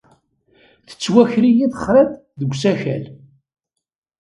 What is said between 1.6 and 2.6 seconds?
texriḍt deg